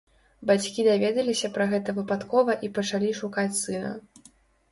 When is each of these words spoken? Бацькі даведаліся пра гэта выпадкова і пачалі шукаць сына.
Бацькі 0.51 0.85
даведаліся 0.85 1.51
пра 1.57 1.67
гэта 1.73 1.93
выпадкова 1.99 2.55
і 2.67 2.69
пачалі 2.79 3.13
шукаць 3.21 3.59
сына. 3.61 3.93